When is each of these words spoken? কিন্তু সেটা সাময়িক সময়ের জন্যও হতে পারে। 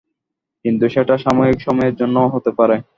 কিন্তু 0.65 0.85
সেটা 0.89 1.15
সাময়িক 1.17 1.57
সময়ের 1.61 1.93
জন্যও 1.95 2.31
হতে 2.33 2.51
পারে। 2.57 2.75